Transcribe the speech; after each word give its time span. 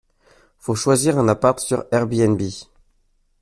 Faut 0.57 0.73
choisir 0.73 1.19
un 1.19 1.27
appart 1.27 1.59
sur 1.59 1.85
Airbnb. 1.91 2.41